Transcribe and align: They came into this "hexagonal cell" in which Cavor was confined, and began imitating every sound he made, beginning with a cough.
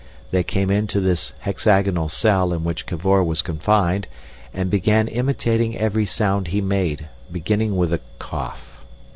They 0.31 0.41
came 0.41 0.71
into 0.71 0.99
this 0.99 1.31
"hexagonal 1.41 2.09
cell" 2.09 2.53
in 2.53 2.63
which 2.63 2.87
Cavor 2.87 3.23
was 3.23 3.43
confined, 3.43 4.07
and 4.51 4.71
began 4.71 5.07
imitating 5.07 5.77
every 5.77 6.05
sound 6.07 6.47
he 6.47 6.59
made, 6.59 7.07
beginning 7.31 7.75
with 7.77 7.93
a 7.93 8.01
cough. 8.17 8.81